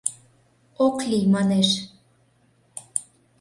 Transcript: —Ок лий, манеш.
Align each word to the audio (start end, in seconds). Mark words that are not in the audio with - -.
—Ок 0.85 0.97
лий, 1.09 1.25
манеш. 1.33 1.69